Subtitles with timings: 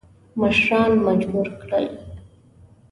[0.39, 1.85] مشران مجبور کړل.